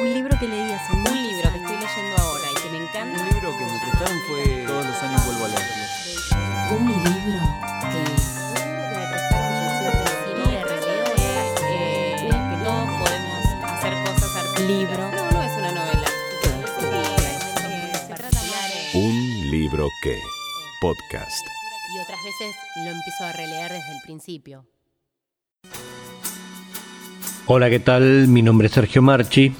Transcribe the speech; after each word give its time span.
Un 0.00 0.12
libro 0.14 0.36
que 0.38 0.48
leí 0.48 0.72
hace 0.72 0.92
Un 0.92 1.00
muchos 1.00 1.16
libro 1.16 1.50
que 1.52 1.58
estoy 1.58 1.76
leyendo 1.76 2.16
ahora 2.22 2.44
y 2.50 2.62
que 2.62 2.68
me 2.70 2.78
encanta. 2.84 3.20
Un 3.22 3.28
libro 3.30 3.58
que 3.58 3.64
me 3.64 3.78
prestaron 3.80 4.18
fue 4.28 4.64
Todos 4.66 4.86
los 4.86 5.02
años 5.02 5.26
vuelvo 5.26 5.44
a 5.44 5.48
leerlo. 5.48 6.76
Un 6.76 6.86
libro 7.04 7.40
que. 7.92 8.20
Libro. 14.66 15.10
No, 15.10 15.30
no 15.30 15.42
es 15.42 15.52
una 15.58 15.72
novela. 15.72 16.08
Eh, 17.64 17.92
se 17.94 18.14
trata 18.14 18.28
de- 18.30 18.98
Un 18.98 19.50
libro 19.50 19.88
que. 20.02 20.18
Podcast. 20.80 21.46
Y 21.94 21.98
otras 21.98 22.18
veces 22.24 22.54
lo 22.84 22.90
empiezo 22.90 23.24
a 23.24 23.32
releer 23.32 23.72
desde 23.72 23.92
el 23.92 24.02
principio. 24.02 24.66
Hola, 27.46 27.68
¿qué 27.70 27.80
tal? 27.80 28.28
Mi 28.28 28.42
nombre 28.42 28.68
es 28.68 28.72
Sergio 28.74 29.02
Marchi. 29.02 29.52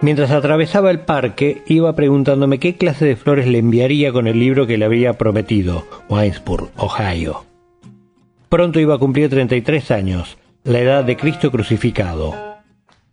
Mientras 0.00 0.30
atravesaba 0.30 0.92
el 0.92 1.00
parque, 1.00 1.62
iba 1.66 1.92
preguntándome 1.96 2.60
qué 2.60 2.76
clase 2.76 3.04
de 3.04 3.16
flores 3.16 3.48
le 3.48 3.58
enviaría 3.58 4.12
con 4.12 4.28
el 4.28 4.38
libro 4.38 4.66
que 4.66 4.78
le 4.78 4.84
había 4.84 5.14
prometido, 5.14 5.84
Winesburg, 6.08 6.70
Ohio. 6.76 7.44
Pronto 8.48 8.78
iba 8.78 8.94
a 8.94 8.98
cumplir 8.98 9.28
33 9.28 9.90
años, 9.90 10.38
la 10.62 10.78
edad 10.78 11.04
de 11.04 11.16
Cristo 11.16 11.50
crucificado. 11.50 12.32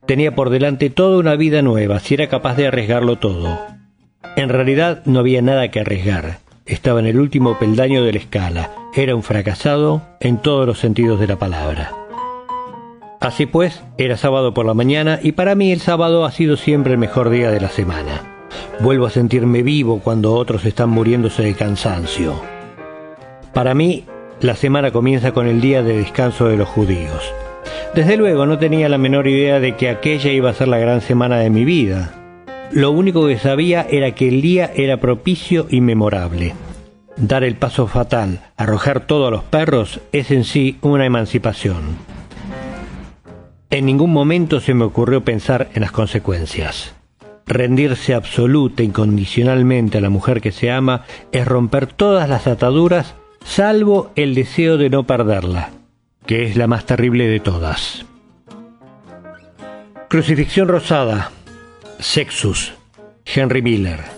Tenía 0.06 0.36
por 0.36 0.52
delante 0.52 0.92
toda 0.92 1.18
una 1.18 1.36
vida 1.36 1.64
nueva, 1.64 2.00
si 2.00 2.14
era 2.14 2.30
capaz 2.30 2.56
de 2.56 2.68
arriesgarlo 2.68 3.16
todo. 3.16 3.60
En 4.36 4.50
realidad 4.50 5.02
no 5.06 5.20
había 5.20 5.42
nada 5.42 5.72
que 5.72 5.80
arriesgar. 5.80 6.38
Estaba 6.68 7.00
en 7.00 7.08
el 7.08 7.20
último 7.20 7.58
peldaño 7.58 8.04
de 8.04 8.14
la 8.14 8.20
escala. 8.20 8.72
Era 8.96 9.16
un 9.16 9.24
fracasado 9.24 10.04
en 10.20 10.38
todos 10.38 10.68
los 10.68 10.80
sentidos 10.80 11.20
de 11.20 11.28
la 11.28 11.38
palabra. 11.38 12.05
Así 13.26 13.48
pues, 13.48 13.82
era 13.98 14.18
sábado 14.18 14.54
por 14.54 14.68
la 14.68 14.76
mañana 14.76 15.20
y 15.20 15.32
para 15.32 15.56
mí 15.56 15.72
el 15.72 15.80
sábado 15.80 16.26
ha 16.26 16.32
sido 16.32 16.58
siempre 16.58 16.92
el 16.94 17.00
mejor 17.00 17.32
día 17.32 17.50
de 17.50 17.60
la 17.60 17.70
semana. 17.70 18.22
Vuelvo 18.82 19.08
a 19.08 19.10
sentirme 19.10 19.64
vivo 19.64 20.00
cuando 20.00 20.36
otros 20.36 20.64
están 20.64 20.92
muriéndose 20.92 21.42
de 21.42 21.56
cansancio. 21.56 22.40
Para 23.52 23.74
mí, 23.74 24.06
la 24.42 24.56
semana 24.56 24.92
comienza 24.92 25.32
con 25.32 25.48
el 25.48 25.60
día 25.60 25.82
de 25.82 25.98
descanso 25.98 26.50
de 26.50 26.56
los 26.56 26.70
judíos. 26.70 27.34
Desde 27.96 28.16
luego 28.16 28.46
no 28.46 28.60
tenía 28.60 28.90
la 28.90 29.00
menor 29.00 29.28
idea 29.28 29.60
de 29.60 29.76
que 29.76 29.90
aquella 29.90 30.32
iba 30.32 30.52
a 30.52 30.54
ser 30.54 30.68
la 30.68 30.78
gran 30.78 31.02
semana 31.02 31.40
de 31.40 31.50
mi 31.50 31.66
vida. 31.66 32.14
Lo 32.72 32.92
único 32.92 33.26
que 33.26 33.40
sabía 33.40 33.88
era 33.90 34.12
que 34.12 34.28
el 34.28 34.44
día 34.44 34.70
era 34.76 34.98
propicio 34.98 35.66
y 35.72 35.82
memorable. 35.82 36.54
Dar 37.18 37.44
el 37.44 37.56
paso 37.56 37.88
fatal, 37.88 38.42
arrojar 38.56 39.08
todo 39.08 39.26
a 39.26 39.32
los 39.32 39.44
perros, 39.44 40.00
es 40.12 40.30
en 40.30 40.44
sí 40.44 40.78
una 40.84 41.08
emancipación. 41.08 42.15
En 43.76 43.88
ningún 43.88 44.14
momento 44.14 44.62
se 44.62 44.74
me 44.74 44.86
ocurrió 44.86 45.26
pensar 45.26 45.68
en 45.74 45.82
las 45.82 45.92
consecuencias. 45.92 46.96
Rendirse 47.46 48.14
absoluta 48.14 48.82
e 48.82 48.86
incondicionalmente 48.86 49.98
a 49.98 50.02
la 50.02 50.10
mujer 50.10 50.40
que 50.40 50.54
se 50.54 50.72
ama 50.72 51.04
es 51.34 51.46
romper 51.46 51.86
todas 51.86 52.30
las 52.30 52.48
ataduras 52.48 53.16
salvo 53.44 54.14
el 54.16 54.34
deseo 54.34 54.78
de 54.78 54.90
no 54.90 55.06
perderla, 55.06 55.72
que 56.26 56.46
es 56.46 56.56
la 56.56 56.68
más 56.68 56.86
terrible 56.86 57.28
de 57.28 57.42
todas. 57.42 58.06
Crucifixión 60.08 60.70
Rosada, 60.70 61.32
Sexus, 62.00 62.72
Henry 63.26 63.62
Miller. 63.62 64.15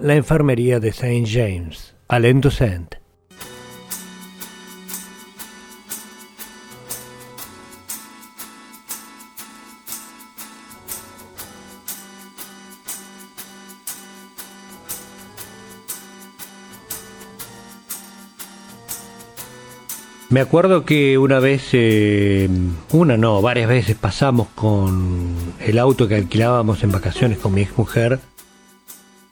La 0.00 0.14
enfermería 0.14 0.78
de 0.78 0.92
Saint 0.92 1.26
James, 1.28 1.96
Alain 2.06 2.40
Toussaint. 2.40 2.94
Me 20.30 20.40
acuerdo 20.40 20.84
que 20.84 21.18
una 21.18 21.40
vez, 21.40 21.70
eh, 21.72 22.48
una 22.92 23.16
no, 23.16 23.42
varias 23.42 23.68
veces 23.68 23.96
pasamos 23.96 24.46
con 24.54 25.34
el 25.58 25.78
auto 25.78 26.06
que 26.06 26.14
alquilábamos 26.14 26.84
en 26.84 26.92
vacaciones 26.92 27.38
con 27.38 27.52
mi 27.52 27.62
ex 27.62 27.76
mujer 27.76 28.20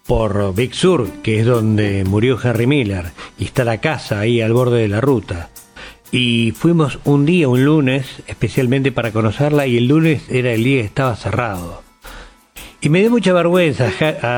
por 0.06 0.54
Big 0.54 0.74
Sur, 0.74 1.08
que 1.22 1.40
es 1.40 1.46
donde 1.46 2.04
murió 2.04 2.38
Harry 2.42 2.66
Miller, 2.66 3.12
y 3.38 3.44
está 3.44 3.64
la 3.64 3.78
casa 3.78 4.20
ahí 4.20 4.40
al 4.40 4.52
borde 4.52 4.82
de 4.82 4.88
la 4.88 5.00
ruta. 5.00 5.50
Y 6.12 6.52
fuimos 6.52 6.98
un 7.04 7.26
día, 7.26 7.48
un 7.48 7.64
lunes, 7.64 8.06
especialmente 8.26 8.92
para 8.92 9.12
conocerla, 9.12 9.66
y 9.66 9.76
el 9.76 9.88
lunes 9.88 10.22
era 10.30 10.52
el 10.52 10.64
día 10.64 10.80
que 10.80 10.86
estaba 10.86 11.16
cerrado. 11.16 11.82
Y 12.80 12.88
me 12.88 13.00
dio 13.00 13.10
mucha 13.10 13.32
vergüenza 13.32 13.90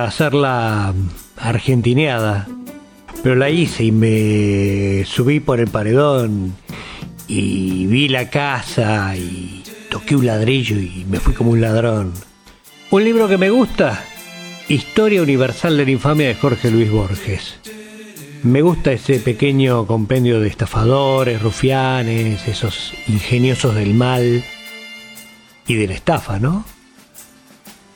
hacer 0.05 0.35
la 0.35 0.95
argentineada 1.37 2.49
pero 3.23 3.35
la 3.35 3.51
hice 3.51 3.85
y 3.85 3.93
me 3.93 5.05
subí 5.05 5.41
por 5.41 5.61
el 5.61 5.69
paredón 5.69 6.55
y 7.27 7.87
vi 7.87 8.09
la 8.09 8.31
casa 8.31 9.17
y 9.17 9.63
toqué 9.91 10.17
un 10.17 10.27
ladrillo 10.27 10.77
y 10.77 11.05
me 11.09 11.19
fui 11.19 11.35
como 11.35 11.51
un 11.51 11.61
ladrón. 11.61 12.13
Un 12.91 13.05
libro 13.05 13.29
que 13.29 13.37
me 13.37 13.51
gusta, 13.51 14.03
Historia 14.69 15.23
Universal 15.23 15.79
de 15.79 15.85
la 15.87 15.91
Infamia 15.93 16.29
de 16.29 16.35
Jorge 16.35 16.71
Luis 16.71 16.91
Borges. 16.91 17.59
Me 18.43 18.61
gusta 18.61 18.93
ese 18.93 19.19
pequeño 19.19 19.87
compendio 19.87 20.41
de 20.41 20.49
estafadores, 20.49 21.41
rufianes, 21.41 22.47
esos 22.47 22.93
ingeniosos 23.07 23.75
del 23.75 23.95
mal 23.95 24.45
y 25.67 25.75
de 25.75 25.87
la 25.87 25.95
estafa, 25.95 26.39
¿no? 26.39 26.67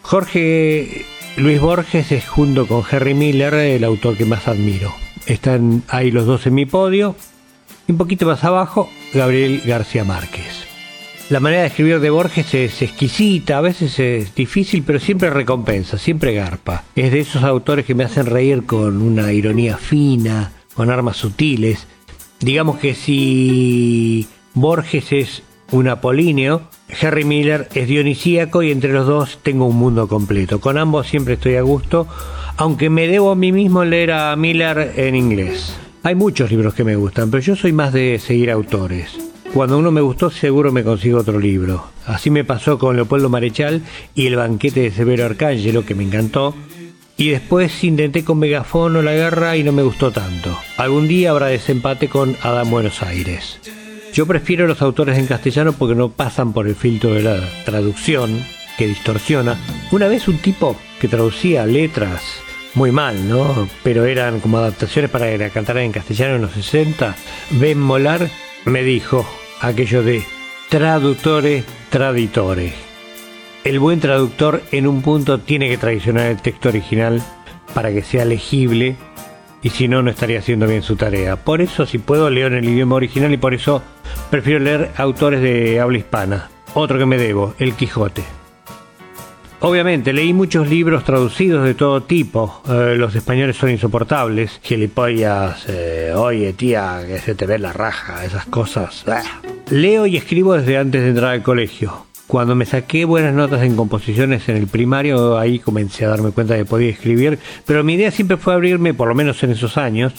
Jorge 0.00 1.04
Luis 1.36 1.60
Borges 1.60 2.10
es 2.10 2.26
junto 2.26 2.66
con 2.66 2.82
Harry 2.90 3.12
Miller 3.12 3.52
el 3.52 3.84
autor 3.84 4.16
que 4.16 4.24
más 4.24 4.48
admiro. 4.48 4.94
Están 5.26 5.82
ahí 5.88 6.10
los 6.10 6.24
dos 6.24 6.46
en 6.46 6.54
mi 6.54 6.64
podio. 6.64 7.16
Y 7.86 7.92
un 7.92 7.98
poquito 7.98 8.24
más 8.24 8.44
abajo, 8.44 8.88
Gabriel 9.12 9.60
García 9.66 10.04
Márquez. 10.04 10.71
La 11.32 11.40
manera 11.40 11.62
de 11.62 11.68
escribir 11.68 11.98
de 12.00 12.10
Borges 12.10 12.52
es 12.52 12.82
exquisita, 12.82 13.56
a 13.56 13.62
veces 13.62 13.98
es 13.98 14.34
difícil, 14.34 14.82
pero 14.82 15.00
siempre 15.00 15.30
recompensa, 15.30 15.96
siempre 15.96 16.34
garpa. 16.34 16.84
Es 16.94 17.10
de 17.10 17.20
esos 17.20 17.42
autores 17.42 17.86
que 17.86 17.94
me 17.94 18.04
hacen 18.04 18.26
reír 18.26 18.66
con 18.66 19.00
una 19.00 19.32
ironía 19.32 19.78
fina, 19.78 20.52
con 20.74 20.90
armas 20.90 21.16
sutiles. 21.16 21.86
Digamos 22.38 22.76
que 22.80 22.94
si 22.94 24.28
Borges 24.52 25.10
es 25.12 25.42
un 25.70 25.88
apolíneo, 25.88 26.64
Harry 27.00 27.24
Miller 27.24 27.66
es 27.72 27.88
dionisíaco 27.88 28.62
y 28.62 28.70
entre 28.70 28.92
los 28.92 29.06
dos 29.06 29.38
tengo 29.42 29.64
un 29.64 29.76
mundo 29.76 30.08
completo. 30.08 30.60
Con 30.60 30.76
ambos 30.76 31.06
siempre 31.06 31.34
estoy 31.34 31.54
a 31.54 31.62
gusto, 31.62 32.06
aunque 32.58 32.90
me 32.90 33.08
debo 33.08 33.30
a 33.30 33.36
mí 33.36 33.52
mismo 33.52 33.86
leer 33.86 34.12
a 34.12 34.36
Miller 34.36 34.92
en 34.96 35.14
inglés. 35.14 35.74
Hay 36.02 36.14
muchos 36.14 36.50
libros 36.50 36.74
que 36.74 36.84
me 36.84 36.96
gustan, 36.96 37.30
pero 37.30 37.42
yo 37.42 37.56
soy 37.56 37.72
más 37.72 37.94
de 37.94 38.18
seguir 38.18 38.50
autores. 38.50 39.31
Cuando 39.54 39.76
uno 39.76 39.90
me 39.90 40.00
gustó, 40.00 40.30
seguro 40.30 40.72
me 40.72 40.82
consigo 40.82 41.18
otro 41.18 41.38
libro. 41.38 41.84
Así 42.06 42.30
me 42.30 42.42
pasó 42.42 42.78
con 42.78 42.96
Leopoldo 42.96 43.28
Marechal 43.28 43.82
y 44.14 44.26
El 44.26 44.36
banquete 44.36 44.80
de 44.80 44.90
Severo 44.90 45.26
Arcángelo, 45.26 45.84
que 45.84 45.94
me 45.94 46.04
encantó. 46.04 46.54
Y 47.18 47.28
después 47.28 47.84
intenté 47.84 48.24
con 48.24 48.38
Megafono 48.38 49.02
La 49.02 49.12
Guerra 49.12 49.58
y 49.58 49.62
no 49.62 49.72
me 49.72 49.82
gustó 49.82 50.10
tanto. 50.10 50.58
Algún 50.78 51.06
día 51.06 51.32
habrá 51.32 51.48
desempate 51.48 52.08
con 52.08 52.34
Adam 52.42 52.70
Buenos 52.70 53.02
Aires. 53.02 53.60
Yo 54.14 54.26
prefiero 54.26 54.66
los 54.66 54.80
autores 54.80 55.18
en 55.18 55.26
castellano 55.26 55.74
porque 55.74 55.94
no 55.94 56.08
pasan 56.08 56.54
por 56.54 56.66
el 56.66 56.74
filtro 56.74 57.12
de 57.12 57.22
la 57.22 57.38
traducción, 57.66 58.42
que 58.78 58.86
distorsiona. 58.86 59.58
Una 59.90 60.08
vez 60.08 60.28
un 60.28 60.38
tipo 60.38 60.76
que 60.98 61.08
traducía 61.08 61.66
letras 61.66 62.22
muy 62.72 62.90
mal, 62.90 63.28
¿no? 63.28 63.68
Pero 63.82 64.06
eran 64.06 64.40
como 64.40 64.56
adaptaciones 64.56 65.10
para 65.10 65.26
que 65.26 65.36
la 65.36 65.50
cantaran 65.50 65.82
en 65.82 65.92
castellano 65.92 66.36
en 66.36 66.42
los 66.42 66.52
60. 66.52 67.14
Ben 67.50 67.78
Molar 67.78 68.30
me 68.64 68.82
dijo 68.82 69.26
aquello 69.62 70.02
de 70.02 70.24
traductores, 70.68 71.64
traditores. 71.88 72.74
El 73.64 73.78
buen 73.78 74.00
traductor 74.00 74.62
en 74.72 74.88
un 74.88 75.02
punto 75.02 75.38
tiene 75.38 75.68
que 75.68 75.78
traicionar 75.78 76.26
el 76.26 76.42
texto 76.42 76.68
original 76.68 77.22
para 77.72 77.92
que 77.92 78.02
sea 78.02 78.24
legible 78.24 78.96
y 79.62 79.70
si 79.70 79.86
no, 79.86 80.02
no 80.02 80.10
estaría 80.10 80.40
haciendo 80.40 80.66
bien 80.66 80.82
su 80.82 80.96
tarea. 80.96 81.36
Por 81.36 81.60
eso, 81.60 81.86
si 81.86 81.98
puedo, 81.98 82.28
leo 82.28 82.48
en 82.48 82.54
el 82.54 82.68
idioma 82.68 82.96
original 82.96 83.32
y 83.32 83.36
por 83.36 83.54
eso 83.54 83.82
prefiero 84.30 84.58
leer 84.58 84.90
autores 84.96 85.40
de 85.40 85.78
habla 85.80 85.98
hispana. 85.98 86.50
Otro 86.74 86.98
que 86.98 87.06
me 87.06 87.16
debo, 87.16 87.54
El 87.60 87.74
Quijote. 87.74 88.41
Obviamente, 89.64 90.12
leí 90.12 90.32
muchos 90.32 90.68
libros 90.68 91.04
traducidos 91.04 91.64
de 91.64 91.74
todo 91.74 92.02
tipo. 92.02 92.62
Eh, 92.68 92.96
los 92.96 93.14
españoles 93.14 93.56
son 93.56 93.70
insoportables. 93.70 94.58
Gilipollas, 94.60 95.66
eh, 95.68 96.12
oye 96.16 96.52
tía, 96.52 97.02
que 97.06 97.20
se 97.20 97.36
te 97.36 97.46
ve 97.46 97.60
la 97.60 97.72
raja, 97.72 98.24
esas 98.24 98.44
cosas. 98.46 99.04
Leo 99.70 100.06
y 100.06 100.16
escribo 100.16 100.54
desde 100.54 100.78
antes 100.78 101.02
de 101.02 101.10
entrar 101.10 101.30
al 101.30 101.44
colegio. 101.44 102.06
Cuando 102.26 102.56
me 102.56 102.66
saqué 102.66 103.04
buenas 103.04 103.34
notas 103.34 103.62
en 103.62 103.76
composiciones 103.76 104.48
en 104.48 104.56
el 104.56 104.66
primario, 104.66 105.38
ahí 105.38 105.60
comencé 105.60 106.06
a 106.06 106.08
darme 106.08 106.32
cuenta 106.32 106.54
de 106.54 106.60
que 106.60 106.66
podía 106.66 106.90
escribir, 106.90 107.38
pero 107.64 107.84
mi 107.84 107.94
idea 107.94 108.10
siempre 108.10 108.38
fue 108.38 108.54
abrirme, 108.54 108.94
por 108.94 109.06
lo 109.06 109.14
menos 109.14 109.44
en 109.44 109.52
esos 109.52 109.76
años, 109.76 110.12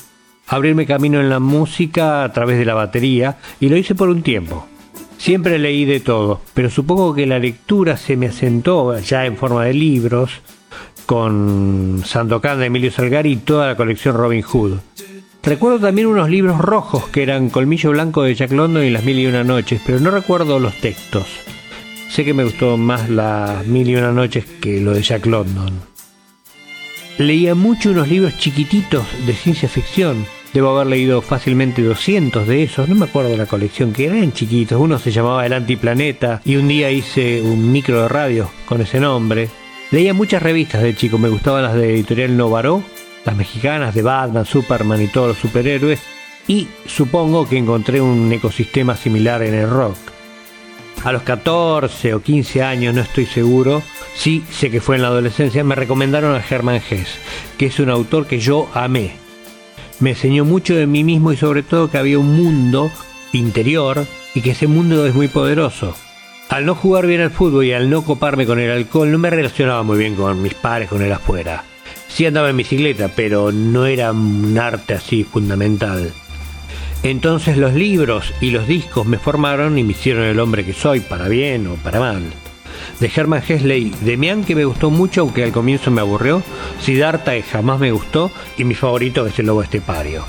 abrirme 0.47 0.85
camino 0.85 1.19
en 1.19 1.29
la 1.29 1.39
música 1.39 2.23
a 2.23 2.31
través 2.31 2.59
de 2.59 2.65
la 2.65 2.75
batería, 2.75 3.37
y 3.59 3.67
lo 3.67 3.75
hice 3.75 3.93
por 3.93 4.07
un 4.07 4.21
tiempo. 4.21 4.67
Siempre 5.23 5.57
leí 5.57 5.85
de 5.85 6.01
todo, 6.01 6.41
pero 6.53 6.69
supongo 6.69 7.15
que 7.15 7.25
la 7.25 7.39
lectura 7.39 7.95
se 7.95 8.17
me 8.17 8.25
asentó 8.25 8.99
ya 8.99 9.25
en 9.25 9.37
forma 9.37 9.63
de 9.63 9.73
libros, 9.73 10.41
con 11.05 12.03
Sandokan 12.05 12.59
de 12.59 12.65
Emilio 12.65 12.91
Salgari 12.91 13.31
y 13.31 13.35
toda 13.37 13.67
la 13.67 13.77
colección 13.77 14.17
Robin 14.17 14.41
Hood. 14.41 14.79
Recuerdo 15.41 15.79
también 15.79 16.07
unos 16.07 16.29
libros 16.29 16.59
rojos 16.59 17.07
que 17.07 17.23
eran 17.23 17.49
Colmillo 17.49 17.91
Blanco 17.91 18.23
de 18.23 18.35
Jack 18.35 18.51
London 18.51 18.83
y 18.83 18.89
Las 18.89 19.05
Mil 19.05 19.17
y 19.17 19.25
Una 19.25 19.45
Noches, 19.45 19.79
pero 19.85 20.01
no 20.01 20.11
recuerdo 20.11 20.59
los 20.59 20.75
textos. 20.81 21.27
Sé 22.09 22.25
que 22.25 22.33
me 22.33 22.43
gustó 22.43 22.75
más 22.75 23.09
Las 23.09 23.65
Mil 23.65 23.89
y 23.89 23.95
Una 23.95 24.11
Noches 24.11 24.43
que 24.59 24.81
lo 24.81 24.91
de 24.91 25.03
Jack 25.03 25.25
London. 25.25 25.71
Leía 27.17 27.55
mucho 27.55 27.91
unos 27.91 28.09
libros 28.09 28.37
chiquititos 28.37 29.05
de 29.25 29.31
ciencia 29.31 29.69
ficción, 29.69 30.25
Debo 30.53 30.69
haber 30.69 30.85
leído 30.85 31.23
fácilmente 31.23 31.81
200 31.81 32.47
de 32.47 32.61
esos, 32.61 32.87
no 32.87 32.93
me 32.93 33.05
acuerdo 33.05 33.35
la 33.35 33.47
colección, 33.47 33.91
que 33.91 34.05
eran 34.05 34.33
chiquitos. 34.33 34.79
Uno 34.79 34.99
se 34.99 35.11
llamaba 35.11 35.43
El 35.47 35.53
Antiplaneta 35.53 36.41
y 36.45 36.57
un 36.57 36.67
día 36.67 36.91
hice 36.91 37.41
un 37.41 37.71
micro 37.71 38.03
de 38.03 38.07
radio 38.07 38.51
con 38.67 38.79
ese 38.79 38.99
nombre. 38.99 39.49
Leía 39.89 40.13
muchas 40.13 40.43
revistas 40.43 40.83
de 40.83 40.95
chico, 40.95 41.17
me 41.17 41.29
gustaban 41.29 41.63
las 41.63 41.73
de 41.73 41.95
editorial 41.95 42.37
Novaro, 42.37 42.83
las 43.25 43.35
mexicanas 43.35 43.95
de 43.95 44.03
Batman, 44.03 44.45
Superman 44.45 45.01
y 45.01 45.07
todos 45.07 45.29
los 45.29 45.37
superhéroes, 45.37 46.01
y 46.47 46.67
supongo 46.85 47.49
que 47.49 47.57
encontré 47.57 47.99
un 47.99 48.31
ecosistema 48.31 48.95
similar 48.95 49.41
en 49.41 49.55
el 49.55 49.69
rock. 49.69 49.97
A 51.03 51.11
los 51.11 51.23
14 51.23 52.13
o 52.13 52.21
15 52.21 52.61
años, 52.61 52.93
no 52.93 53.01
estoy 53.01 53.25
seguro, 53.25 53.81
sí 54.15 54.43
sé 54.51 54.69
que 54.69 54.81
fue 54.81 54.97
en 54.97 55.01
la 55.01 55.07
adolescencia, 55.07 55.63
me 55.63 55.75
recomendaron 55.75 56.35
a 56.35 56.43
Hermann 56.47 56.81
Hesse, 56.87 57.17
que 57.57 57.67
es 57.67 57.79
un 57.79 57.89
autor 57.89 58.27
que 58.27 58.39
yo 58.39 58.69
amé 58.73 59.22
me 60.03 60.09
enseñó 60.09 60.43
mucho 60.43 60.75
de 60.75 60.85
mí 60.85 61.05
mismo 61.05 61.31
y 61.31 61.37
sobre 61.37 61.63
todo 61.63 61.89
que 61.89 61.97
había 61.97 62.19
un 62.19 62.35
mundo 62.35 62.91
interior 63.31 64.05
y 64.35 64.41
que 64.41 64.51
ese 64.51 64.67
mundo 64.67 65.05
es 65.07 65.15
muy 65.15 65.29
poderoso. 65.29 65.95
Al 66.49 66.65
no 66.65 66.75
jugar 66.75 67.07
bien 67.07 67.21
al 67.21 67.31
fútbol 67.31 67.63
y 67.63 67.71
al 67.71 67.89
no 67.89 68.03
coparme 68.03 68.45
con 68.45 68.59
el 68.59 68.69
alcohol, 68.69 69.09
no 69.09 69.17
me 69.17 69.29
relacionaba 69.29 69.81
muy 69.83 69.97
bien 69.97 70.15
con 70.15 70.41
mis 70.41 70.55
padres, 70.55 70.89
con 70.89 71.01
el 71.01 71.11
afuera. 71.13 71.63
Sí 72.09 72.25
andaba 72.25 72.49
en 72.49 72.57
bicicleta, 72.57 73.11
pero 73.15 73.53
no 73.53 73.85
era 73.85 74.11
un 74.11 74.57
arte 74.59 74.93
así 74.93 75.23
fundamental. 75.23 76.11
Entonces 77.01 77.55
los 77.55 77.73
libros 77.73 78.33
y 78.41 78.51
los 78.51 78.67
discos 78.67 79.05
me 79.05 79.17
formaron 79.17 79.77
y 79.77 79.83
me 79.83 79.93
hicieron 79.93 80.25
el 80.25 80.39
hombre 80.41 80.65
que 80.65 80.73
soy, 80.73 80.99
para 80.99 81.29
bien 81.29 81.65
o 81.67 81.75
para 81.75 82.01
mal 82.01 82.23
de 82.99 83.11
Herman 83.13 83.43
Hesley, 83.47 83.93
Demian 84.01 84.43
que 84.43 84.55
me 84.55 84.65
gustó 84.65 84.89
mucho 84.89 85.21
aunque 85.21 85.43
al 85.43 85.51
comienzo 85.51 85.91
me 85.91 86.01
aburrió, 86.01 86.43
Siddhartha 86.79 87.33
que 87.33 87.43
jamás 87.43 87.79
me 87.79 87.91
gustó 87.91 88.31
y 88.57 88.63
mi 88.63 88.75
favorito 88.75 89.25
es 89.27 89.37
el 89.39 89.47
lobo 89.47 89.63
estepario. 89.63 90.25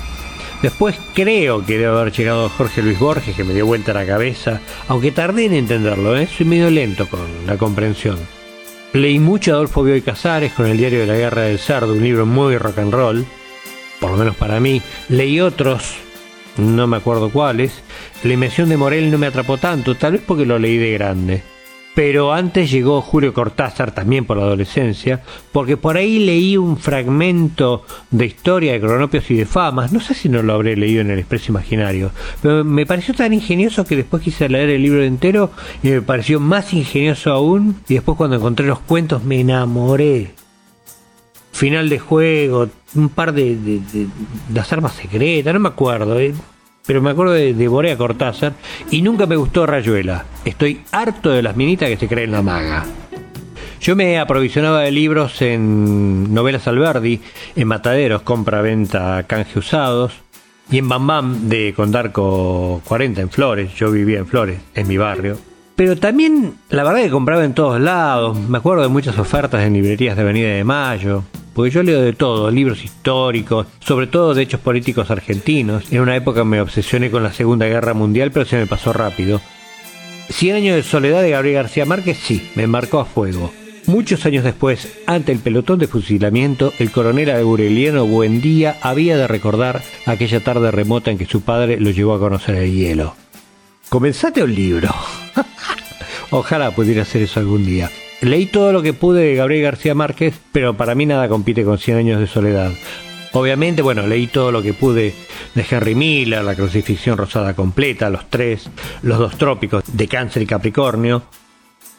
Después 0.61 0.95
creo 1.13 1.65
que 1.65 1.77
debe 1.77 1.97
haber 1.99 2.11
llegado 2.11 2.49
Jorge 2.49 2.81
Luis 2.81 2.97
Borges 2.97 3.35
que 3.35 3.43
me 3.43 3.53
dio 3.53 3.65
vuelta 3.65 3.93
la 3.93 4.05
cabeza, 4.05 4.61
aunque 4.87 5.11
tardé 5.11 5.45
en 5.45 5.53
entenderlo, 5.53 6.17
¿eh? 6.17 6.27
soy 6.27 6.45
medio 6.45 6.69
lento 6.69 7.07
con 7.07 7.21
la 7.45 7.57
comprensión. 7.57 8.17
Leí 8.93 9.19
mucho 9.19 9.51
a 9.51 9.55
Adolfo 9.55 9.83
Bioy 9.83 10.01
Casares 10.01 10.53
con 10.53 10.67
el 10.67 10.77
diario 10.77 11.01
de 11.01 11.07
la 11.07 11.15
Guerra 11.15 11.41
del 11.43 11.59
Sardo, 11.59 11.93
un 11.93 12.03
libro 12.03 12.25
muy 12.25 12.57
rock 12.57 12.79
and 12.79 12.93
roll, 12.93 13.25
por 13.99 14.11
lo 14.11 14.17
menos 14.17 14.35
para 14.37 14.59
mí. 14.59 14.81
Leí 15.09 15.41
otros, 15.41 15.95
no 16.57 16.87
me 16.87 16.97
acuerdo 16.97 17.29
cuáles. 17.29 17.81
La 18.23 18.33
invención 18.33 18.69
de 18.69 18.77
Morel 18.77 19.11
no 19.11 19.17
me 19.17 19.27
atrapó 19.27 19.57
tanto, 19.57 19.95
tal 19.95 20.13
vez 20.13 20.21
porque 20.25 20.45
lo 20.45 20.57
leí 20.57 20.77
de 20.77 20.93
grande. 20.93 21.54
Pero 21.95 22.33
antes 22.33 22.69
llegó 22.69 23.01
Julio 23.01 23.33
Cortázar, 23.33 23.91
también 23.91 24.25
por 24.25 24.35
la 24.35 24.43
adolescencia, 24.43 25.23
porque 25.53 25.77
por 25.77 25.95
ahí 25.95 26.19
leí 26.19 26.57
un 26.57 26.77
fragmento 26.77 27.85
de 28.11 28.25
historia 28.25 28.73
de 28.73 28.81
cronopios 28.81 29.31
y 29.31 29.35
de 29.35 29.45
famas. 29.45 29.93
No 29.93 30.01
sé 30.01 30.13
si 30.13 30.27
no 30.27 30.43
lo 30.43 30.53
habré 30.53 30.75
leído 30.75 30.99
en 30.99 31.09
el 31.09 31.19
Expreso 31.19 31.53
Imaginario, 31.53 32.11
pero 32.41 32.65
me 32.65 32.85
pareció 32.85 33.13
tan 33.13 33.33
ingenioso 33.33 33.85
que 33.85 33.95
después 33.95 34.21
quise 34.21 34.49
leer 34.49 34.69
el 34.71 34.83
libro 34.83 35.03
entero 35.03 35.51
y 35.81 35.87
me 35.87 36.01
pareció 36.01 36.41
más 36.41 36.73
ingenioso 36.73 37.31
aún. 37.31 37.77
Y 37.87 37.93
después, 37.93 38.17
cuando 38.17 38.35
encontré 38.35 38.67
los 38.67 38.79
cuentos, 38.79 39.23
me 39.23 39.39
enamoré. 39.39 40.33
Final 41.53 41.87
de 41.87 41.99
juego, 41.99 42.67
un 42.95 43.07
par 43.07 43.31
de, 43.31 43.79
las 44.53 44.73
armas 44.73 44.95
secretas, 44.95 45.53
no 45.53 45.61
me 45.61 45.69
acuerdo. 45.69 46.19
eh 46.19 46.33
pero 46.85 47.01
me 47.01 47.11
acuerdo 47.11 47.33
de, 47.33 47.53
de 47.53 47.67
Borea 47.67 47.97
Cortázar 47.97 48.53
y 48.91 49.01
nunca 49.01 49.25
me 49.25 49.35
gustó 49.35 49.65
Rayuela. 49.65 50.25
Estoy 50.45 50.81
harto 50.91 51.29
de 51.29 51.41
las 51.41 51.55
minitas 51.55 51.89
que 51.89 51.97
se 51.97 52.07
creen 52.07 52.31
la 52.31 52.41
maga. 52.41 52.85
Yo 53.81 53.95
me 53.95 54.17
aprovisionaba 54.17 54.81
de 54.81 54.91
libros 54.91 55.41
en 55.43 56.33
Novelas 56.33 56.67
Alberdi, 56.67 57.21
en 57.55 57.67
Mataderos, 57.67 58.23
compra-venta, 58.23 59.23
canje 59.27 59.59
usados, 59.59 60.11
y 60.71 60.79
en 60.79 60.89
Bam 60.89 61.05
Bam 61.05 61.49
de 61.49 61.73
Condarco 61.75 62.81
40 62.85 63.21
en 63.21 63.29
Flores. 63.29 63.73
Yo 63.75 63.91
vivía 63.91 64.17
en 64.17 64.27
Flores, 64.27 64.59
en 64.73 64.87
mi 64.87 64.97
barrio. 64.97 65.37
Pero 65.75 65.97
también, 65.97 66.55
la 66.69 66.83
verdad 66.83 67.03
que 67.03 67.09
compraba 67.09 67.43
en 67.43 67.53
todos 67.53 67.79
lados. 67.79 68.39
Me 68.39 68.57
acuerdo 68.57 68.83
de 68.83 68.89
muchas 68.89 69.19
ofertas 69.19 69.63
en 69.63 69.73
librerías 69.73 70.15
de 70.15 70.23
Avenida 70.23 70.49
de 70.49 70.63
Mayo. 70.63 71.23
Porque 71.55 71.71
yo 71.71 71.83
leo 71.83 72.01
de 72.01 72.11
todo, 72.11 72.51
libros 72.51 72.83
históricos, 72.83 73.67
sobre 73.79 74.07
todo 74.07 74.33
de 74.33 74.43
hechos 74.43 74.59
políticos 74.59 75.09
argentinos. 75.09 75.89
En 75.89 76.01
una 76.01 76.17
época 76.17 76.43
me 76.43 76.59
obsesioné 76.59 77.09
con 77.09 77.23
la 77.23 77.31
Segunda 77.31 77.65
Guerra 77.65 77.93
Mundial, 77.93 78.31
pero 78.31 78.45
se 78.45 78.57
me 78.57 78.67
pasó 78.67 78.91
rápido. 78.91 79.39
Cien 80.29 80.57
años 80.57 80.75
de 80.75 80.83
soledad 80.83 81.21
de 81.21 81.29
Gabriel 81.29 81.55
García 81.55 81.85
Márquez, 81.85 82.17
sí, 82.17 82.51
me 82.55 82.67
marcó 82.67 82.99
a 82.99 83.05
fuego. 83.05 83.53
Muchos 83.85 84.25
años 84.25 84.43
después, 84.43 84.97
ante 85.07 85.31
el 85.31 85.39
pelotón 85.39 85.79
de 85.79 85.87
fusilamiento, 85.87 86.73
el 86.77 86.91
coronel 86.91 87.29
Aureliano 87.29 88.05
Buendía 88.05 88.75
había 88.81 89.15
de 89.15 89.27
recordar 89.27 89.81
aquella 90.05 90.41
tarde 90.41 90.71
remota 90.71 91.09
en 91.09 91.17
que 91.17 91.25
su 91.25 91.39
padre 91.39 91.79
lo 91.79 91.91
llevó 91.91 92.15
a 92.15 92.19
conocer 92.19 92.55
el 92.55 92.73
hielo. 92.73 93.15
Comenzate 93.87 94.43
un 94.43 94.53
libro. 94.53 94.89
Ojalá 96.31 96.71
pudiera 96.71 97.03
hacer 97.03 97.21
eso 97.21 97.39
algún 97.39 97.65
día. 97.65 97.89
Leí 98.21 98.45
todo 98.45 98.71
lo 98.71 98.81
que 98.81 98.93
pude 98.93 99.23
de 99.23 99.35
Gabriel 99.35 99.63
García 99.63 99.93
Márquez, 99.93 100.39
pero 100.51 100.75
para 100.75 100.95
mí 100.95 101.05
nada 101.05 101.27
compite 101.27 101.63
con 101.63 101.77
Cien 101.77 101.97
años 101.97 102.19
de 102.19 102.27
soledad. 102.27 102.71
Obviamente, 103.33 103.81
bueno, 103.81 104.07
leí 104.07 104.27
todo 104.27 104.51
lo 104.51 104.61
que 104.61 104.73
pude 104.73 105.13
de 105.53 105.65
Henry 105.69 105.93
Miller, 105.93 106.43
La 106.43 106.55
crucifixión 106.55 107.17
rosada 107.17 107.53
completa, 107.53 108.09
Los 108.09 108.29
tres, 108.29 108.69
Los 109.01 109.19
dos 109.19 109.37
trópicos 109.37 109.83
de 109.91 110.07
Cáncer 110.07 110.43
y 110.43 110.45
Capricornio, 110.45 111.23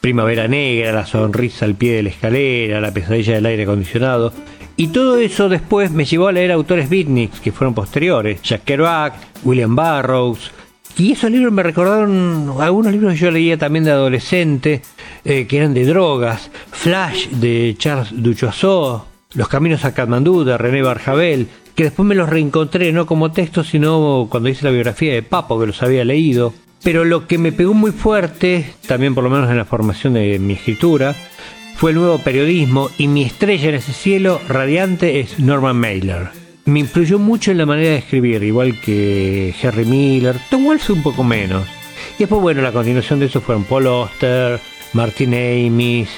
Primavera 0.01 0.49
Negra, 0.49 0.93
La 0.93 1.07
sonrisa 1.07 1.67
al 1.67 1.75
pie 1.75 1.97
de 1.97 2.03
la 2.05 2.09
escalera, 2.09 2.81
La 2.81 2.93
pesadilla 2.93 3.35
del 3.35 3.47
aire 3.47 3.65
acondicionado. 3.65 4.33
Y 4.79 4.89
todo 4.89 5.19
eso 5.19 5.49
después 5.49 5.91
me 5.91 6.07
llevó 6.07 6.29
a 6.29 6.33
leer 6.33 6.53
autores 6.53 6.89
beatniks 6.89 7.41
que 7.41 7.53
fueron 7.53 7.75
posteriores, 7.75 8.41
Jack 8.43 8.65
Kerouac, 8.65 9.15
William 9.45 9.77
Burroughs, 9.77 10.51
y 10.99 11.13
esos 11.13 11.31
libros 11.31 11.53
me 11.53 11.63
recordaron 11.63 12.55
algunos 12.59 12.93
libros 12.93 13.13
que 13.13 13.19
yo 13.19 13.31
leía 13.31 13.59
también 13.59 13.85
de 13.85 13.91
adolescente, 13.91 14.83
eh, 15.25 15.47
que 15.47 15.59
eran 15.59 15.75
de 15.75 15.85
drogas, 15.85 16.51
Flash 16.71 17.29
de 17.29 17.75
Charles 17.79 18.11
Duchoiseau, 18.13 19.03
Los 19.35 19.49
Caminos 19.49 19.85
a 19.85 19.93
Katmandú 19.93 20.45
de 20.45 20.57
René 20.57 20.83
Barjavel, 20.83 21.49
que 21.75 21.85
después 21.85 22.09
me 22.09 22.15
los 22.15 22.31
reencontré 22.31 22.93
no 22.93 23.05
como 23.05 23.31
texto, 23.31 23.63
sino 23.63 24.27
cuando 24.31 24.49
hice 24.49 24.65
la 24.65 24.71
biografía 24.71 25.13
de 25.13 25.23
Papo, 25.23 25.61
que 25.61 25.67
los 25.67 25.83
había 25.83 26.05
leído. 26.05 26.55
Pero 26.83 27.05
lo 27.05 27.27
que 27.27 27.37
me 27.37 27.53
pegó 27.53 27.75
muy 27.75 27.93
fuerte, 27.93 28.73
también 28.87 29.15
por 29.15 29.25
lo 29.25 29.31
menos 29.31 29.51
en 29.51 29.59
la 29.59 29.65
formación 29.67 30.15
de 30.15 30.39
mi 30.39 30.55
escritura, 30.55 31.15
fue 31.77 31.91
el 31.91 31.99
nuevo 31.99 32.19
periodismo 32.19 32.89
y 32.97 33.09
mi 33.09 33.23
estrella 33.23 33.69
en 33.69 33.75
ese 33.75 33.93
cielo 33.93 34.41
radiante 34.49 35.21
es 35.21 35.39
Norman 35.39 35.77
Mailer. 35.77 36.46
Me 36.67 36.81
influyó 36.81 37.21
mucho 37.21 37.53
en 37.53 37.59
la 37.59 37.67
manera 37.67 37.91
de 37.91 37.99
escribir, 37.99 38.43
igual 38.43 38.81
que 38.81 39.55
Henry 39.63 39.85
Miller, 39.85 40.37
Tom 40.51 40.67
Wells 40.67 40.91
un 40.91 41.01
poco 41.01 41.23
menos. 41.23 41.65
Y 42.17 42.21
después, 42.21 42.43
bueno, 42.43 42.61
la 42.61 42.73
continuación 42.73 43.21
de 43.21 43.27
eso 43.27 43.41
fueron 43.41 43.63
Paul 43.63 43.87
Auster, 43.87 44.59
Martin 44.93 45.33
Amis. 45.35 46.09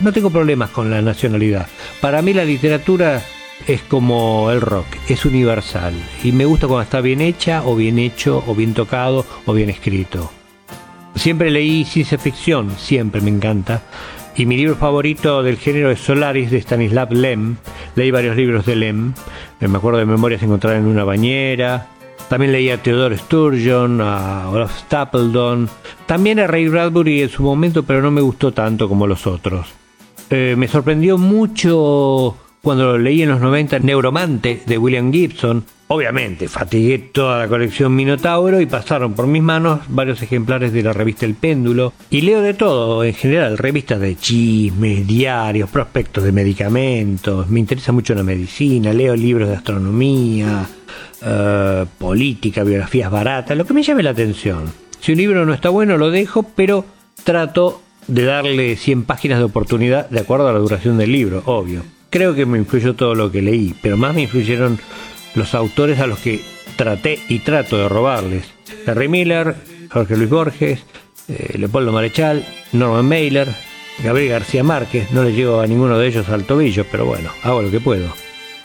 No 0.00 0.12
tengo 0.12 0.28
problemas 0.28 0.70
con 0.70 0.90
la 0.90 1.00
nacionalidad. 1.02 1.68
Para 2.00 2.20
mí 2.20 2.34
la 2.34 2.44
literatura 2.44 3.22
es 3.68 3.82
como 3.82 4.50
el 4.50 4.60
rock, 4.60 4.86
es 5.08 5.24
universal. 5.24 5.94
Y 6.24 6.32
me 6.32 6.46
gusta 6.46 6.66
cuando 6.66 6.82
está 6.82 7.00
bien 7.00 7.20
hecha, 7.20 7.62
o 7.64 7.76
bien 7.76 8.00
hecho, 8.00 8.42
o 8.48 8.56
bien 8.56 8.74
tocado, 8.74 9.24
o 9.46 9.52
bien 9.52 9.70
escrito. 9.70 10.32
Siempre 11.14 11.52
leí 11.52 11.84
ciencia 11.84 12.18
ficción, 12.18 12.72
siempre 12.76 13.20
me 13.20 13.30
encanta. 13.30 13.82
Y 14.36 14.46
mi 14.46 14.56
libro 14.56 14.76
favorito 14.76 15.42
del 15.42 15.58
género 15.58 15.90
es 15.90 16.00
Solaris 16.00 16.50
de 16.50 16.58
Stanislav 16.58 17.12
Lem. 17.12 17.56
Leí 17.96 18.10
varios 18.10 18.36
libros 18.36 18.64
de 18.64 18.76
Lem. 18.76 19.12
Eh, 19.60 19.68
Me 19.68 19.76
acuerdo 19.78 19.98
de 19.98 20.06
Memorias 20.06 20.42
encontradas 20.42 20.80
en 20.80 20.86
una 20.86 21.04
bañera. 21.04 21.88
También 22.28 22.52
leí 22.52 22.70
a 22.70 22.82
Theodore 22.82 23.18
Sturgeon, 23.18 24.00
a 24.00 24.48
Olaf 24.48 24.78
Stapledon. 24.84 25.68
También 26.06 26.38
a 26.40 26.46
Ray 26.46 26.68
Bradbury 26.68 27.22
en 27.22 27.28
su 27.28 27.42
momento, 27.42 27.82
pero 27.82 28.00
no 28.00 28.10
me 28.10 28.22
gustó 28.22 28.52
tanto 28.52 28.88
como 28.88 29.06
los 29.06 29.26
otros. 29.26 29.68
Eh, 30.30 30.54
me 30.56 30.66
sorprendió 30.66 31.18
mucho 31.18 32.36
cuando 32.62 32.84
lo 32.92 32.98
leí 32.98 33.20
en 33.20 33.28
los 33.28 33.40
90 33.40 33.80
Neuromante 33.80 34.62
de 34.64 34.78
William 34.78 35.12
Gibson. 35.12 35.64
Obviamente, 35.94 36.48
fatigué 36.48 36.98
toda 36.98 37.38
la 37.38 37.48
colección 37.48 37.94
Minotauro 37.94 38.62
y 38.62 38.64
pasaron 38.64 39.12
por 39.12 39.26
mis 39.26 39.42
manos 39.42 39.80
varios 39.88 40.22
ejemplares 40.22 40.72
de 40.72 40.82
la 40.82 40.94
revista 40.94 41.26
El 41.26 41.34
Péndulo. 41.34 41.92
Y 42.08 42.22
leo 42.22 42.40
de 42.40 42.54
todo, 42.54 43.04
en 43.04 43.12
general, 43.12 43.58
revistas 43.58 44.00
de 44.00 44.16
chismes, 44.16 45.06
diarios, 45.06 45.68
prospectos 45.68 46.24
de 46.24 46.32
medicamentos. 46.32 47.46
Me 47.50 47.60
interesa 47.60 47.92
mucho 47.92 48.14
la 48.14 48.22
medicina, 48.22 48.94
leo 48.94 49.14
libros 49.14 49.50
de 49.50 49.54
astronomía, 49.54 50.66
eh, 51.26 51.84
política, 51.98 52.64
biografías 52.64 53.10
baratas, 53.10 53.54
lo 53.54 53.66
que 53.66 53.74
me 53.74 53.82
llame 53.82 54.02
la 54.02 54.10
atención. 54.12 54.72
Si 54.98 55.12
un 55.12 55.18
libro 55.18 55.44
no 55.44 55.52
está 55.52 55.68
bueno, 55.68 55.98
lo 55.98 56.10
dejo, 56.10 56.42
pero 56.42 56.86
trato 57.22 57.82
de 58.06 58.24
darle 58.24 58.76
100 58.76 59.02
páginas 59.02 59.40
de 59.40 59.44
oportunidad 59.44 60.08
de 60.08 60.20
acuerdo 60.20 60.48
a 60.48 60.54
la 60.54 60.58
duración 60.58 60.96
del 60.96 61.12
libro, 61.12 61.42
obvio. 61.44 61.82
Creo 62.08 62.34
que 62.34 62.46
me 62.46 62.56
influyó 62.56 62.94
todo 62.94 63.14
lo 63.14 63.30
que 63.30 63.42
leí, 63.42 63.74
pero 63.82 63.98
más 63.98 64.14
me 64.14 64.22
influyeron 64.22 64.78
los 65.34 65.54
autores 65.54 66.00
a 66.00 66.06
los 66.06 66.18
que 66.18 66.40
traté 66.76 67.18
y 67.28 67.40
trato 67.40 67.78
de 67.78 67.88
robarles. 67.88 68.44
Henry 68.86 69.08
Miller, 69.08 69.54
Jorge 69.90 70.16
Luis 70.16 70.30
Borges, 70.30 70.80
eh, 71.28 71.58
Leopoldo 71.58 71.92
Marechal, 71.92 72.44
Norman 72.72 73.06
Mailer, 73.06 73.48
Gabriel 74.02 74.30
García 74.30 74.64
Márquez. 74.64 75.10
No 75.12 75.22
le 75.22 75.32
llego 75.32 75.60
a 75.60 75.66
ninguno 75.66 75.98
de 75.98 76.08
ellos 76.08 76.28
al 76.28 76.44
tobillo, 76.44 76.84
pero 76.90 77.06
bueno, 77.06 77.30
hago 77.42 77.62
lo 77.62 77.70
que 77.70 77.80
puedo. 77.80 78.12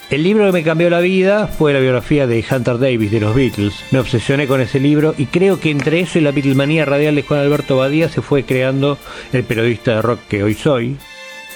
El 0.10 0.24
libro 0.24 0.46
que 0.46 0.54
me 0.54 0.64
cambió 0.64 0.90
la 0.90 1.02
vida 1.02 1.48
fue 1.48 1.74
la 1.74 1.82
biografía 1.82 2.28
de 2.28 2.44
Hunter 2.50 2.80
Davis 2.80 3.12
de 3.12 3.20
los 3.20 3.36
Beatles. 3.36 3.74
Me 3.92 4.00
obsesioné 4.00 4.48
con 4.48 4.62
ese 4.62 4.80
libro 4.80 5.14
y 5.18 5.26
creo 5.26 5.60
que 5.60 5.70
entre 5.70 6.00
eso 6.00 6.18
y 6.18 6.22
la 6.22 6.32
Beatlemanía 6.32 6.86
radial 6.86 7.16
de 7.16 7.24
Juan 7.24 7.42
Alberto 7.42 7.76
Badía 7.76 8.08
se 8.08 8.22
fue 8.22 8.44
creando 8.44 8.98
el 9.34 9.44
periodista 9.44 9.96
de 9.96 10.02
rock 10.02 10.22
que 10.30 10.44
hoy 10.44 10.54
soy. 10.54 10.96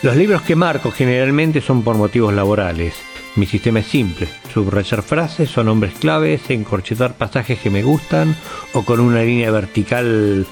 Los 0.03 0.17
libros 0.17 0.41
que 0.41 0.57
marco 0.57 0.91
generalmente 0.91 1.61
son 1.61 1.81
por 1.83 1.95
motivos 1.95 2.33
laborales. 2.33 2.93
Mi 3.35 3.45
sistema 3.45 3.79
es 3.79 3.87
simple, 3.87 4.27
subrayar 4.53 5.03
frases 5.03 5.57
o 5.57 5.63
nombres 5.63 5.93
claves, 5.93 6.49
encorchetar 6.49 7.13
pasajes 7.13 7.59
que 7.59 7.69
me 7.69 7.81
gustan 7.81 8.35
o 8.73 8.83
con 8.83 8.99
una 8.99 9.23
línea 9.23 9.51
vertical 9.51 10.45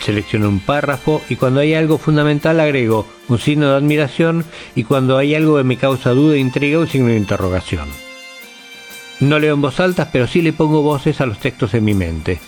selecciono 0.00 0.48
un 0.48 0.60
párrafo 0.60 1.22
y 1.28 1.36
cuando 1.36 1.60
hay 1.60 1.74
algo 1.74 1.98
fundamental 1.98 2.60
agrego 2.60 3.06
un 3.28 3.38
signo 3.38 3.70
de 3.70 3.76
admiración 3.76 4.44
y 4.74 4.84
cuando 4.84 5.16
hay 5.16 5.34
algo 5.34 5.56
que 5.56 5.64
me 5.64 5.76
causa 5.76 6.10
duda 6.10 6.36
intriga 6.36 6.78
un 6.78 6.86
signo 6.86 7.08
de 7.08 7.16
interrogación. 7.16 7.88
No 9.20 9.38
leo 9.38 9.54
en 9.54 9.62
voz 9.62 9.80
alta, 9.80 10.10
pero 10.12 10.26
sí 10.26 10.42
le 10.42 10.52
pongo 10.52 10.82
voces 10.82 11.20
a 11.20 11.26
los 11.26 11.38
textos 11.38 11.74
en 11.74 11.84
mi 11.84 11.94
mente. 11.94 12.38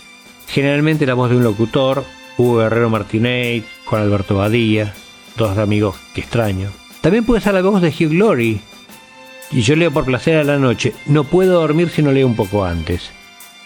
Generalmente 0.47 1.07
la 1.07 1.15
voz 1.15 1.31
de 1.31 1.37
un 1.37 1.43
locutor, 1.43 2.05
Hugo 2.37 2.59
Guerrero 2.59 2.91
Martínez, 2.91 3.65
Juan 3.87 4.03
Alberto 4.03 4.37
Badía, 4.37 4.95
dos 5.37 5.59
amigos 5.59 5.97
que 6.15 6.21
extraño. 6.21 6.71
También 7.01 7.25
puede 7.25 7.41
ser 7.41 7.55
la 7.55 7.63
voz 7.63 7.83
de 7.83 7.89
Hugh 7.89 8.13
Laurie, 8.13 8.61
y 9.51 9.63
yo 9.63 9.77
leo 9.77 9.91
por 9.91 10.05
placer 10.05 10.37
a 10.37 10.45
la 10.45 10.59
noche. 10.59 10.93
No 11.07 11.25
puedo 11.25 11.61
dormir 11.61 11.91
si 11.91 12.03
no 12.03 12.13
leo 12.13 12.27
un 12.27 12.37
poco 12.37 12.65
antes. 12.65 13.11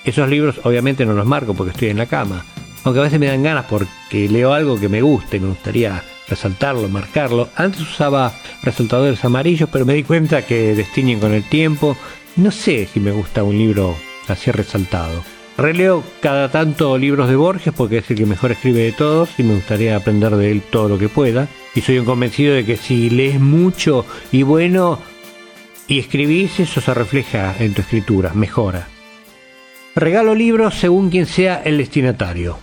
Esos 0.04 0.28
libros 0.28 0.60
obviamente 0.64 1.06
no 1.06 1.14
los 1.14 1.26
marco 1.26 1.54
porque 1.54 1.72
estoy 1.72 1.88
en 1.88 1.98
la 1.98 2.06
cama. 2.06 2.44
Aunque 2.84 3.00
a 3.00 3.04
veces 3.04 3.18
me 3.18 3.26
dan 3.26 3.42
ganas 3.42 3.64
porque 3.68 4.28
leo 4.28 4.52
algo 4.52 4.78
que 4.78 4.88
me 4.88 5.00
guste, 5.00 5.40
me 5.40 5.48
gustaría 5.48 6.02
resaltarlo, 6.28 6.88
marcarlo. 6.88 7.48
Antes 7.56 7.80
usaba 7.80 8.32
resaltadores 8.62 9.24
amarillos, 9.24 9.68
pero 9.72 9.86
me 9.86 9.94
di 9.94 10.02
cuenta 10.02 10.46
que 10.46 10.74
destiñen 10.74 11.20
con 11.20 11.32
el 11.32 11.44
tiempo. 11.44 11.96
No 12.36 12.50
sé 12.50 12.86
si 12.92 13.00
me 13.00 13.12
gusta 13.12 13.42
un 13.42 13.56
libro 13.56 13.96
así 14.28 14.50
resaltado. 14.50 15.22
Releo 15.56 16.02
cada 16.20 16.50
tanto 16.50 16.98
libros 16.98 17.28
de 17.28 17.36
Borges 17.36 17.72
porque 17.74 17.98
es 17.98 18.10
el 18.10 18.16
que 18.16 18.26
mejor 18.26 18.52
escribe 18.52 18.80
de 18.80 18.92
todos 18.92 19.30
y 19.38 19.44
me 19.44 19.54
gustaría 19.54 19.96
aprender 19.96 20.34
de 20.34 20.50
él 20.50 20.62
todo 20.62 20.88
lo 20.88 20.98
que 20.98 21.08
pueda. 21.08 21.48
Y 21.74 21.80
soy 21.80 21.98
un 21.98 22.04
convencido 22.04 22.54
de 22.54 22.64
que 22.64 22.76
si 22.76 23.08
lees 23.08 23.40
mucho 23.40 24.04
y 24.32 24.42
bueno, 24.42 24.98
y 25.88 25.98
escribís, 25.98 26.60
eso 26.60 26.80
se 26.80 26.94
refleja 26.94 27.54
en 27.58 27.74
tu 27.74 27.82
escritura, 27.82 28.32
mejora. 28.34 28.88
Regalo 29.94 30.34
libros 30.34 30.74
según 30.74 31.10
quien 31.10 31.26
sea 31.26 31.62
el 31.64 31.78
destinatario. 31.78 32.58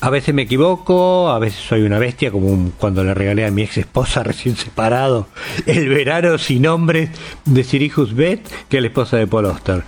A 0.00 0.10
veces 0.10 0.32
me 0.32 0.42
equivoco, 0.42 1.28
a 1.28 1.40
veces 1.40 1.58
soy 1.58 1.82
una 1.82 1.98
bestia, 1.98 2.30
como 2.30 2.70
cuando 2.78 3.02
le 3.02 3.14
regalé 3.14 3.44
a 3.44 3.50
mi 3.50 3.62
ex 3.62 3.78
esposa 3.78 4.22
recién 4.24 4.54
separado 4.54 5.26
El 5.66 5.88
verano 5.88 6.38
sin 6.38 6.62
nombre 6.62 7.08
de 7.44 7.64
Sirius 7.64 8.14
Bet, 8.14 8.48
que 8.68 8.76
es 8.76 8.82
la 8.82 8.88
esposa 8.88 9.16
de 9.16 9.26
Paul 9.26 9.46
Auster. 9.46 9.82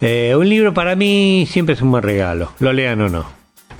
Eh, 0.00 0.36
un 0.38 0.48
libro 0.48 0.72
para 0.72 0.94
mí 0.94 1.44
siempre 1.50 1.74
es 1.74 1.82
un 1.82 1.90
buen 1.90 2.04
regalo, 2.04 2.52
lo 2.60 2.72
lean 2.72 3.00
o 3.00 3.08
no. 3.08 3.26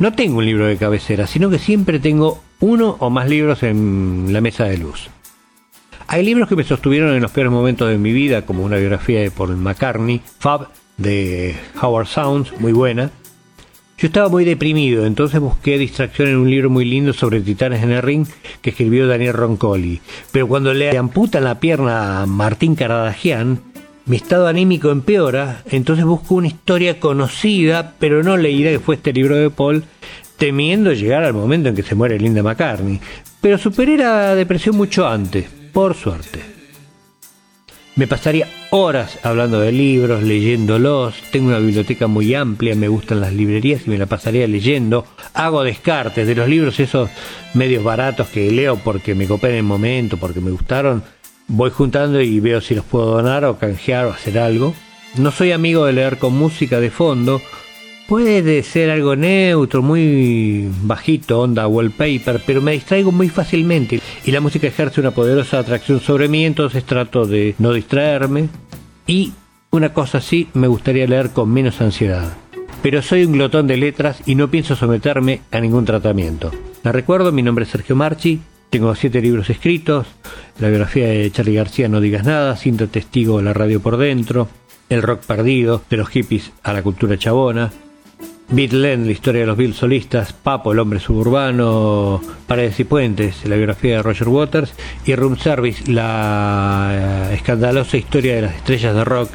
No 0.00 0.12
tengo 0.12 0.38
un 0.38 0.46
libro 0.46 0.66
de 0.66 0.76
cabecera, 0.76 1.28
sino 1.28 1.48
que 1.48 1.60
siempre 1.60 2.00
tengo 2.00 2.42
uno 2.58 2.96
o 2.98 3.08
más 3.10 3.28
libros 3.28 3.62
en 3.62 4.32
la 4.32 4.40
mesa 4.40 4.64
de 4.64 4.78
luz. 4.78 5.10
Hay 6.10 6.24
libros 6.24 6.48
que 6.48 6.56
me 6.56 6.64
sostuvieron 6.64 7.14
en 7.14 7.20
los 7.20 7.30
peores 7.30 7.52
momentos 7.52 7.86
de 7.86 7.98
mi 7.98 8.14
vida, 8.14 8.46
como 8.46 8.64
una 8.64 8.78
biografía 8.78 9.20
de 9.20 9.30
Paul 9.30 9.58
McCartney, 9.58 10.22
Fab, 10.38 10.68
de 10.96 11.54
Howard 11.82 12.06
Sounds, 12.06 12.58
muy 12.60 12.72
buena. 12.72 13.10
Yo 13.98 14.06
estaba 14.06 14.30
muy 14.30 14.46
deprimido, 14.46 15.04
entonces 15.04 15.38
busqué 15.38 15.76
distracción 15.76 16.28
en 16.28 16.38
un 16.38 16.50
libro 16.50 16.70
muy 16.70 16.86
lindo 16.86 17.12
sobre 17.12 17.42
titanes 17.42 17.82
en 17.82 17.90
el 17.90 18.00
ring 18.00 18.26
que 18.62 18.70
escribió 18.70 19.06
Daniel 19.06 19.34
Roncoli. 19.34 20.00
Pero 20.32 20.48
cuando 20.48 20.72
le 20.72 20.96
amputan 20.96 21.44
la 21.44 21.60
pierna 21.60 22.22
a 22.22 22.26
Martín 22.26 22.74
Caradagian, 22.74 23.60
mi 24.06 24.16
estado 24.16 24.46
anímico 24.46 24.90
empeora, 24.90 25.62
entonces 25.70 26.06
busco 26.06 26.36
una 26.36 26.46
historia 26.46 27.00
conocida, 27.00 27.96
pero 27.98 28.22
no 28.22 28.38
leída, 28.38 28.70
que 28.70 28.80
fue 28.80 28.94
este 28.94 29.12
libro 29.12 29.36
de 29.36 29.50
Paul, 29.50 29.84
temiendo 30.38 30.90
llegar 30.94 31.24
al 31.24 31.34
momento 31.34 31.68
en 31.68 31.74
que 31.74 31.82
se 31.82 31.94
muere 31.94 32.18
Linda 32.18 32.42
McCartney. 32.42 32.98
Pero 33.42 33.58
superé 33.58 33.98
la 33.98 34.34
depresión 34.34 34.74
mucho 34.74 35.06
antes, 35.06 35.57
por 35.78 35.94
suerte. 35.94 36.40
Me 37.94 38.08
pasaría 38.08 38.48
horas 38.70 39.20
hablando 39.22 39.60
de 39.60 39.70
libros, 39.70 40.24
leyéndolos. 40.24 41.14
Tengo 41.30 41.50
una 41.50 41.60
biblioteca 41.60 42.08
muy 42.08 42.34
amplia, 42.34 42.74
me 42.74 42.88
gustan 42.88 43.20
las 43.20 43.32
librerías 43.32 43.82
y 43.86 43.90
me 43.90 43.96
la 43.96 44.06
pasaría 44.06 44.48
leyendo. 44.48 45.06
Hago 45.34 45.62
descartes 45.62 46.26
de 46.26 46.34
los 46.34 46.48
libros 46.48 46.80
esos 46.80 47.10
medios 47.54 47.84
baratos 47.84 48.26
que 48.26 48.50
leo 48.50 48.74
porque 48.82 49.14
me 49.14 49.28
copé 49.28 49.50
en 49.50 49.54
el 49.54 49.62
momento, 49.62 50.16
porque 50.16 50.40
me 50.40 50.50
gustaron. 50.50 51.04
Voy 51.46 51.70
juntando 51.70 52.20
y 52.20 52.40
veo 52.40 52.60
si 52.60 52.74
los 52.74 52.84
puedo 52.84 53.12
donar 53.12 53.44
o 53.44 53.56
canjear 53.56 54.06
o 54.06 54.10
hacer 54.10 54.36
algo. 54.40 54.74
No 55.16 55.30
soy 55.30 55.52
amigo 55.52 55.84
de 55.84 55.92
leer 55.92 56.18
con 56.18 56.36
música 56.36 56.80
de 56.80 56.90
fondo. 56.90 57.40
Puede 58.08 58.62
ser 58.62 58.88
algo 58.88 59.16
neutro, 59.16 59.82
muy 59.82 60.66
bajito, 60.84 61.40
onda 61.42 61.68
wallpaper, 61.68 62.40
pero 62.46 62.62
me 62.62 62.72
distraigo 62.72 63.12
muy 63.12 63.28
fácilmente 63.28 64.00
y 64.24 64.30
la 64.30 64.40
música 64.40 64.66
ejerce 64.66 65.02
una 65.02 65.10
poderosa 65.10 65.58
atracción 65.58 66.00
sobre 66.00 66.26
mí, 66.26 66.46
entonces 66.46 66.84
trato 66.84 67.26
de 67.26 67.54
no 67.58 67.74
distraerme 67.74 68.48
y 69.06 69.34
una 69.72 69.92
cosa 69.92 70.18
así 70.18 70.48
me 70.54 70.68
gustaría 70.68 71.06
leer 71.06 71.32
con 71.34 71.50
menos 71.52 71.82
ansiedad. 71.82 72.32
Pero 72.82 73.02
soy 73.02 73.26
un 73.26 73.32
glotón 73.32 73.66
de 73.66 73.76
letras 73.76 74.22
y 74.24 74.36
no 74.36 74.50
pienso 74.50 74.74
someterme 74.74 75.42
a 75.50 75.60
ningún 75.60 75.84
tratamiento. 75.84 76.50
La 76.84 76.92
recuerdo, 76.92 77.30
mi 77.30 77.42
nombre 77.42 77.66
es 77.66 77.70
Sergio 77.70 77.94
Marchi, 77.94 78.40
tengo 78.70 78.94
siete 78.94 79.20
libros 79.20 79.50
escritos, 79.50 80.06
la 80.58 80.68
biografía 80.68 81.08
de 81.08 81.30
Charlie 81.30 81.56
García 81.56 81.90
No 81.90 82.00
digas 82.00 82.24
nada, 82.24 82.56
Cinto 82.56 82.88
Testigo, 82.88 83.42
La 83.42 83.52
radio 83.52 83.80
por 83.80 83.98
dentro, 83.98 84.48
El 84.88 85.02
rock 85.02 85.26
perdido, 85.26 85.82
de 85.90 85.98
los 85.98 86.08
hippies 86.08 86.52
a 86.62 86.72
la 86.72 86.82
cultura 86.82 87.18
chabona, 87.18 87.70
Beatland, 88.50 89.06
la 89.06 89.12
historia 89.12 89.42
de 89.42 89.46
los 89.46 89.56
Beatles 89.56 89.78
solistas, 89.78 90.32
Papo, 90.32 90.72
el 90.72 90.78
hombre 90.78 91.00
suburbano, 91.00 92.20
Paredes 92.46 92.80
y 92.80 92.84
Puentes, 92.84 93.44
la 93.44 93.56
biografía 93.56 93.96
de 93.96 94.02
Roger 94.02 94.28
Waters, 94.28 94.72
y 95.04 95.14
Room 95.14 95.38
Service, 95.38 95.90
la 95.90 97.28
eh, 97.30 97.34
escandalosa 97.34 97.96
historia 97.98 98.36
de 98.36 98.42
las 98.42 98.54
estrellas 98.54 98.94
de 98.94 99.04
rock. 99.04 99.30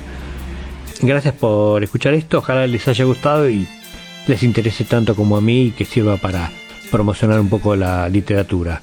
Gracias 1.01 1.35
por 1.35 1.83
escuchar 1.83 2.13
esto, 2.15 2.39
ojalá 2.39 2.65
les 2.65 2.88
haya 2.88 3.05
gustado 3.05 3.49
y 3.49 3.67
les 4.27 4.41
interese 4.41 4.83
tanto 4.85 5.15
como 5.15 5.38
a 5.38 5.41
mí 5.41 5.65
y 5.65 5.71
que 5.71 5.85
sirva 5.85 6.17
para 6.17 6.49
promocionar 6.89 7.39
un 7.39 7.49
poco 7.49 7.75
la 7.75 8.09
literatura. 8.09 8.81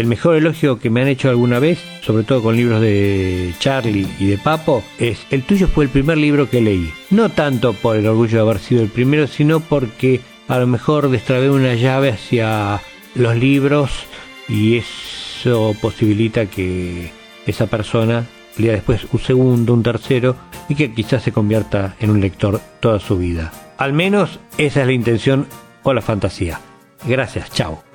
El 0.00 0.06
mejor 0.06 0.34
elogio 0.36 0.78
que 0.78 0.88
me 0.88 1.02
han 1.02 1.08
hecho 1.08 1.28
alguna 1.28 1.58
vez, 1.58 1.78
sobre 2.00 2.22
todo 2.22 2.42
con 2.42 2.56
libros 2.56 2.80
de 2.80 3.52
Charlie 3.58 4.08
y 4.18 4.28
de 4.28 4.38
Papo, 4.38 4.82
es 4.98 5.26
el 5.28 5.42
tuyo 5.42 5.68
fue 5.68 5.84
el 5.84 5.90
primer 5.90 6.16
libro 6.16 6.48
que 6.48 6.62
leí. 6.62 6.90
No 7.10 7.28
tanto 7.28 7.74
por 7.74 7.98
el 7.98 8.06
orgullo 8.06 8.36
de 8.36 8.40
haber 8.40 8.60
sido 8.60 8.82
el 8.82 8.88
primero, 8.88 9.26
sino 9.26 9.60
porque 9.60 10.22
a 10.48 10.58
lo 10.58 10.66
mejor 10.66 11.10
destrabé 11.10 11.50
una 11.50 11.74
llave 11.74 12.08
hacia 12.08 12.80
los 13.14 13.36
libros 13.36 13.90
y 14.48 14.78
eso 14.78 15.76
posibilita 15.82 16.46
que 16.46 17.10
esa 17.46 17.66
persona 17.66 18.24
lea 18.56 18.72
después 18.72 19.06
un 19.12 19.20
segundo, 19.20 19.74
un 19.74 19.82
tercero 19.82 20.34
y 20.70 20.76
que 20.76 20.94
quizás 20.94 21.24
se 21.24 21.32
convierta 21.32 21.94
en 22.00 22.08
un 22.08 22.22
lector 22.22 22.58
toda 22.80 23.00
su 23.00 23.18
vida. 23.18 23.52
Al 23.76 23.92
menos 23.92 24.40
esa 24.56 24.80
es 24.80 24.86
la 24.86 24.94
intención 24.94 25.46
o 25.82 25.92
la 25.92 26.00
fantasía. 26.00 26.58
Gracias, 27.06 27.50
chao. 27.50 27.89